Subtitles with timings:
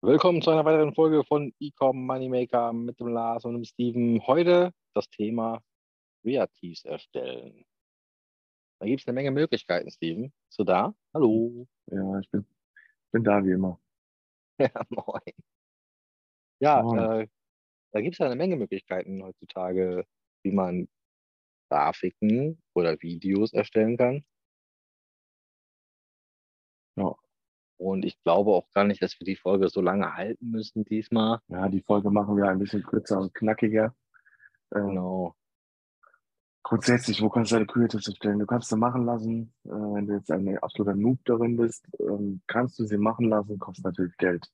[0.00, 4.24] Willkommen zu einer weiteren Folge von Ecom Moneymaker mit dem Lars und dem Steven.
[4.28, 5.60] Heute das Thema
[6.22, 7.64] Kreativs erstellen.
[8.78, 10.32] Da gibt es eine Menge Möglichkeiten, Steven.
[10.46, 10.94] Bist du da?
[11.12, 11.66] Hallo.
[11.86, 12.46] Ja, ich bin,
[13.10, 13.80] bin da wie immer.
[14.60, 15.34] Ja, moin.
[16.60, 16.98] Ja, Moin.
[17.22, 17.28] äh,
[17.92, 20.04] da gibt es ja eine Menge Möglichkeiten heutzutage,
[20.44, 20.88] wie man
[21.70, 24.24] Grafiken oder Videos erstellen kann.
[27.78, 31.38] Und ich glaube auch gar nicht, dass wir die Folge so lange halten müssen diesmal.
[31.48, 33.94] ja, die Folge machen wir ein bisschen kürzer und knackiger.
[34.74, 35.34] Ähm, Genau.
[36.64, 38.40] Grundsätzlich, wo kannst du deine Creatives erstellen?
[38.40, 39.54] Du kannst sie machen lassen.
[39.64, 43.58] Äh, wenn du jetzt ein absoluter Noob darin bist, ähm, kannst du sie machen lassen,
[43.58, 44.46] kostet natürlich Geld.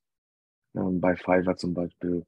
[0.77, 2.25] Ähm, bei Fiverr zum Beispiel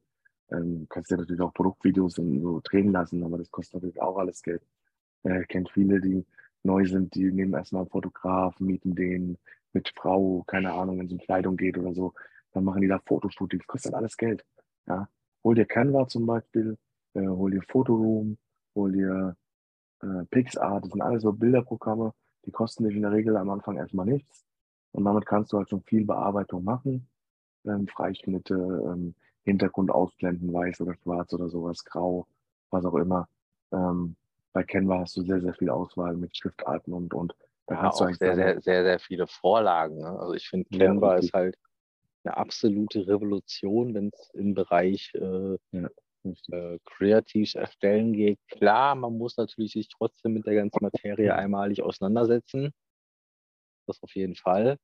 [0.51, 4.01] ähm, kannst du dir natürlich auch Produktvideos und so drehen lassen, aber das kostet natürlich
[4.01, 4.61] auch alles Geld.
[5.23, 6.25] Äh, ich kenne viele, die
[6.63, 9.37] neu sind, die nehmen erstmal einen Fotograf, mieten den
[9.73, 12.13] mit Frau, keine Ahnung, wenn es um Kleidung geht oder so,
[12.53, 14.45] dann machen die da Fotoshootings, kostet alles Geld.
[14.87, 15.07] Ja?
[15.43, 16.77] Hol dir Canva zum Beispiel,
[17.13, 18.37] äh, hol dir Photoroom,
[18.75, 19.35] hol dir
[20.01, 22.13] äh, PixArt, das sind alles so Bilderprogramme,
[22.45, 24.45] die kosten dich in der Regel am Anfang erstmal nichts.
[24.91, 27.07] Und damit kannst du halt schon viel Bearbeitung machen.
[27.65, 32.27] Ähm, Freischnitte, ähm, Hintergrund ausblenden, weiß oder schwarz oder sowas, grau,
[32.69, 33.27] was auch immer.
[33.71, 34.15] Ähm,
[34.53, 37.35] bei Canva hast du sehr, sehr viel Auswahl mit Schriftarten und, und
[37.67, 39.97] da Ja, kannst du auch eigentlich sehr, sehr, sehr, sehr viele Vorlagen.
[39.99, 40.07] Ne?
[40.19, 41.29] Also ich finde, Ja, Canva richtig.
[41.29, 41.55] ist halt
[42.23, 45.57] eine absolute Revolution, wenn es im Bereich äh,
[46.25, 46.53] richtig.
[46.53, 48.39] äh, Creatives erstellen geht.
[48.49, 52.73] Klar, man muss natürlich sich trotzdem mit der ganzen Materie einmalig auseinandersetzen.
[53.87, 54.77] Das auf jeden Fall.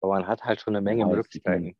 [0.00, 1.76] Aber man hat halt schon eine Menge Ja, Möglichkeiten.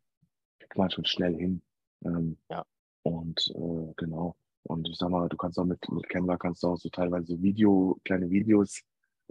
[0.59, 1.63] kriegt man schon schnell hin.
[2.05, 2.65] Ähm, Ja.
[3.05, 4.37] Und äh, genau.
[4.65, 7.41] Und ich sag mal, du kannst auch mit, mit Canva kannst du auch so teilweise
[7.43, 8.83] Video, kleine Videos,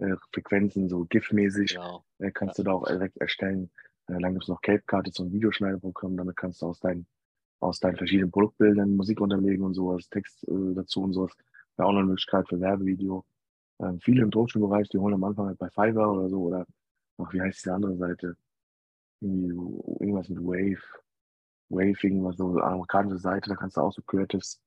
[0.02, 2.04] äh, Frequenzen, so GIF-mäßig, Genau.
[2.18, 3.70] äh, kannst du da auch direkt erstellen.
[4.08, 4.60] Äh, dann gibt es noch
[5.08, 7.06] ist so ein Videoschneideprogramm, damit kannst du aus deinen,
[7.60, 11.32] aus deinen verschiedenen Produktbildern Musik unterlegen und sowas, Text äh, dazu und sowas.
[11.76, 13.24] Wäre auch noch eine Möglichkeit für Werbevideo.
[13.80, 16.66] Ähm, viele im Dropshipping-Bereich, die holen am Anfang halt bei Fiverr oder so oder
[17.18, 18.36] ach, wie heißt die andere Seite?
[19.20, 20.82] Irgendwie, so- irgendwas mit Wave.
[21.70, 24.60] Wave, irgendwas so eine amerikanische Seite, da kannst du auch so Creatives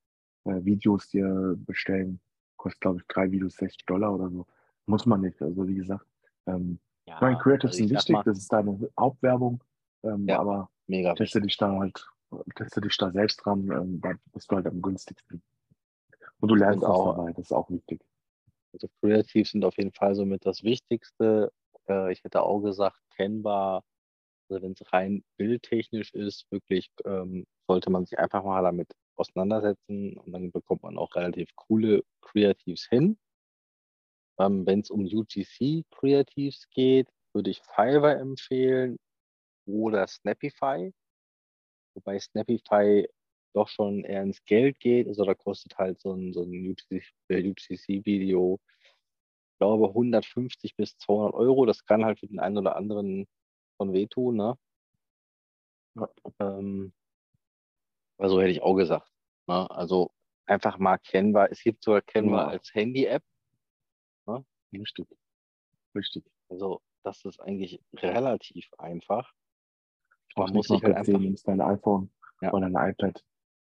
[0.46, 2.20] äh, Videos dir bestellen.
[2.58, 4.48] Kostet, glaube ich, drei Videos 60 Dollar oder so.
[4.88, 5.42] Muss man nicht.
[5.42, 6.06] Also wie gesagt,
[6.48, 9.64] ähm, Ja, ich meine, Creatives also sind wichtig, mal, das ist deine Hauptwerbung,
[10.04, 10.40] ähm, Ja.
[10.40, 12.08] aber mega teste dich da halt,
[12.56, 15.42] teste dich da selbst dran, ähm, da bist du halt am günstigsten.
[16.40, 18.02] Und du lernst auch- dabei, das ist auch wichtig.
[18.74, 21.52] Also Creatives sind auf jeden Fall somit das Wichtigste.
[21.88, 23.84] Äh, ich hätte auch gesagt, Canva,
[24.50, 30.18] also wenn es rein bildtechnisch ist, wirklich ähm, sollte man sich einfach mal damit auseinandersetzen
[30.18, 33.18] und dann bekommt man auch relativ coole Creatives hin.
[34.40, 38.98] Ähm, wenn es um UGC Creatives geht, würde ich Fiverr empfehlen
[39.66, 40.94] oder Snappify.
[41.96, 43.08] Wobei Snappify
[43.54, 45.08] doch schon eher ins Geld geht.
[45.08, 46.70] Also da kostet halt so ein, so ein
[47.30, 48.60] UGC-Video,
[49.54, 51.66] ich glaube, 150 bis 200 Euro.
[51.66, 53.28] Das kann halt für den einen oder anderen
[53.78, 54.36] von wehtun.
[54.36, 54.58] Ne?
[55.96, 56.10] Ja.
[56.42, 56.94] Ähm,
[58.18, 59.10] also hätte ich auch gesagt.
[59.48, 59.70] Ne?
[59.72, 60.12] Also
[60.46, 61.46] einfach mal Canva.
[61.46, 62.48] Es gibt sogar Canva Ja.
[62.50, 63.24] als Handy-App.
[64.80, 65.08] Richtig.
[65.96, 66.24] Richtig.
[66.50, 69.34] Also das ist eigentlich relativ einfach.
[70.36, 72.10] Man muss sich halt einfach, nimmst dein iPhone
[72.42, 72.52] Ja.
[72.52, 73.24] oder dein iPad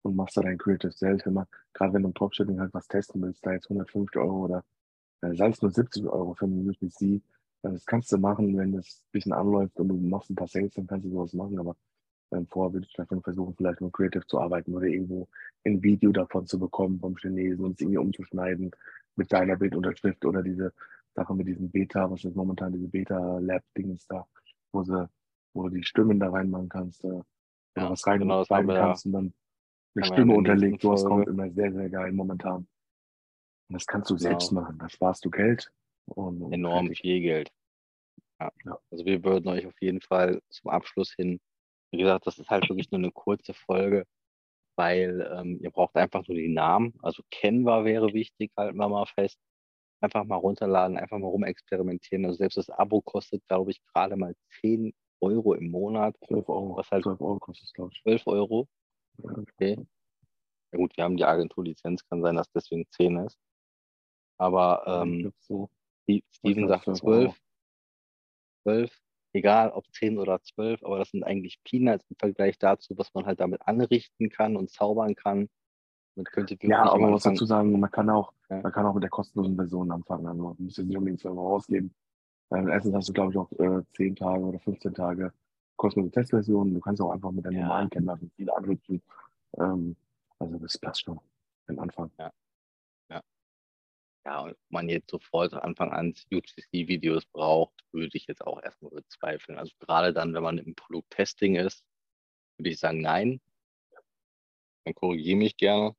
[0.02, 0.92] und machst da dein Creative.
[1.00, 4.44] Wenn man, gerade wenn du im Dropshipping halt was testen willst, da jetzt 150 Euro
[4.44, 4.64] oder
[5.22, 7.20] äh, sei es nur 70 Euro für eine UPC, äh,
[7.62, 10.74] das kannst du machen, wenn das ein bisschen anläuft und du machst ein paar Sales,
[10.74, 11.76] dann kannst du sowas machen, aber
[12.32, 15.28] ähm, vorher würde ich davon versuchen, vielleicht mit Creative zu arbeiten oder irgendwo
[15.64, 18.70] ein Video davon zu bekommen vom Chinesen und es irgendwie umzuschneiden
[19.16, 20.72] mit deiner Bildunterschrift oder diese
[21.14, 24.26] Sache mit diesem Beta, was ist momentan diese Beta-Lab-Dings da,
[24.72, 25.08] wo sie,
[25.54, 27.24] wo du die Stimmen da reinmachen kannst, äh, oder
[27.76, 29.34] Ja, was rein genau, schreiben wir ja- kannst und dann
[29.96, 30.80] eine Stimme unterlegt.
[30.82, 32.66] Sowas kommt immer sehr, sehr geil momentan.
[33.68, 34.28] Und das kannst du Genau.
[34.28, 34.78] selbst machen.
[34.78, 35.70] Da sparst du Geld.
[36.06, 37.00] Und, und enorm fertig.
[37.00, 37.52] viel Geld.
[38.40, 38.50] Ja.
[38.64, 38.78] Ja.
[38.90, 41.40] Also wir würden euch auf jeden Fall zum Abschluss hin,
[41.92, 44.04] wie gesagt, das ist halt wirklich nur eine kurze Folge,
[44.76, 46.94] weil ähm, ihr braucht einfach nur die Namen.
[47.02, 49.38] Also Canva wäre wichtig, halten wir mal fest.
[50.00, 52.24] Einfach mal runterladen, einfach mal rumexperimentieren.
[52.26, 56.76] Also selbst das Abo kostet, glaube ich, gerade mal 10 Euro im Monat, 12 Euro.
[56.76, 58.02] Was halt- 12 Euro kostet es, glaube ich.
[58.02, 58.68] 12 Euro.
[59.22, 59.78] Okay.
[60.72, 63.38] Ja gut, wir haben die Agenturlizenz, kann sein, dass deswegen 10 ist.
[64.36, 65.70] Aber ähm, so.
[66.02, 67.34] Steve- Steven sagt 12 Euro.
[68.64, 69.00] 12.
[69.34, 73.12] 12, egal ob 10 oder 12, aber das sind eigentlich Peanuts im Vergleich dazu, was
[73.14, 75.48] man halt damit anrichten kann und zaubern kann.
[76.14, 78.60] Damit könnt ihr Ja, aber man muss dazu sagen, man kann auch, Ja.
[78.62, 80.26] man kann auch mit der kostenlosen Version anfangen.
[80.26, 81.92] Also man muss jetzt nicht unbedingt 12 Euro ausgeben.
[82.52, 85.32] Ähm, erstens hast du, glaube ich, auch äh, 10 Tage oder 15 Tage
[85.76, 86.72] kostenlose Testversion.
[86.72, 87.62] Du kannst auch einfach mit deinem Ja.
[87.62, 89.02] normalen Canva viel anhüpfen.
[89.58, 89.96] Ähm,
[90.38, 91.18] also das passt schon
[91.68, 92.10] den Anfang.
[92.18, 92.30] Ja,
[94.24, 98.92] und ob man jetzt sofort von Anfang an UGC-Videos braucht, würde ich jetzt auch erstmal
[98.92, 99.58] bezweifeln.
[99.58, 101.84] Also gerade dann, wenn man im Produkttesting ist,
[102.56, 103.40] würde ich sagen, nein.
[104.84, 105.94] Dann korrigiere mich gerne.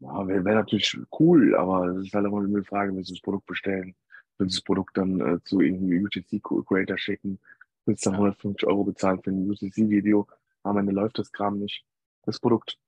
[0.00, 3.22] Ja, wäre wär natürlich cool, aber es ist halt immer eine Frage, willst du das
[3.22, 3.96] Produkt bestellen?
[4.38, 7.40] Willst du das Produkt dann äh, zu irgendeinem UGC-Creator schicken?
[7.84, 8.26] Willst du dann Ja.
[8.26, 10.26] 150 Euro bezahlen für ein UGC-Video?
[10.62, 11.84] Am Ende läuft das Kram nicht.
[12.22, 12.78] Das Produkt.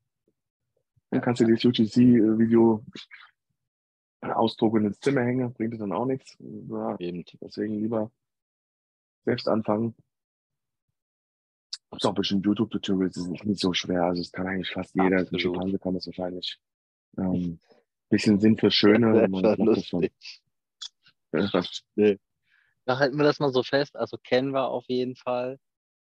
[1.11, 2.85] Dann kannst du das UGC-Video
[4.21, 6.37] ausdrucken und ins Zimmer hängen, bringt es dann auch nichts.
[6.39, 7.25] Ja, Eben.
[7.41, 8.11] deswegen lieber
[9.25, 9.95] selbst anfangen.
[11.91, 14.05] Gibt auch bestimmt YouTube-Tutorials, das ist nicht so schwer.
[14.05, 15.07] Also es kann eigentlich fast jeder.
[15.07, 15.41] Ein Absolut.
[15.41, 16.61] Schimpanse kann das wahrscheinlich.
[17.19, 17.59] Ähm,
[18.09, 19.27] bisschen Sinn für Schöne.
[19.83, 20.09] Schon.
[21.33, 21.83] Ja, das-
[22.85, 23.97] Da halten wir das mal so fest.
[23.97, 25.59] Also Canva auf jeden Fall.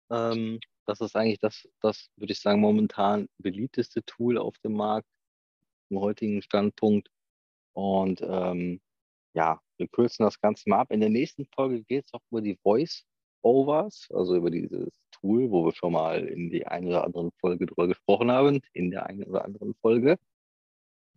[0.09, 5.07] Ähm, das ist eigentlich das, das würde ich sagen, momentan beliebteste Tool auf dem Markt
[5.89, 7.09] im heutigen Standpunkt.
[7.73, 8.81] Und ähm,
[9.33, 10.91] ja, wir kürzen das Ganze mal ab.
[10.91, 15.65] In der nächsten Folge geht es auch über die Voice-Overs, also über dieses Tool, wo
[15.65, 19.23] wir schon mal in die eine oder andere Folge drüber gesprochen haben, in der einen
[19.23, 20.17] oder anderen Folge.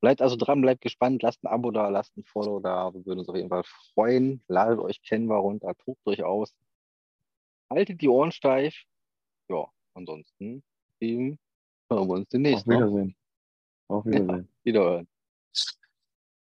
[0.00, 2.94] Bleibt also dran, bleibt gespannt, lasst ein Abo da, lasst ein Follow da.
[2.94, 3.64] Wir würden uns auf jeden Fall
[3.94, 4.42] freuen.
[4.46, 6.54] Ladet euch Canva runter, tobt euch aus.
[7.70, 8.74] Haltet die Ohren steif.
[9.48, 10.62] Ja, ansonsten
[11.00, 11.38] ähm,
[11.90, 12.62] hören wir uns demnächst.
[12.62, 12.76] Auf Ne?
[12.76, 13.16] Wiedersehen.
[13.88, 14.48] Auf Wiedersehen.
[14.64, 15.08] Wiederhören.